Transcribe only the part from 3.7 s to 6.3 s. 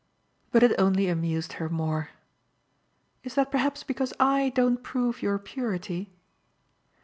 because I don't prove your purity?"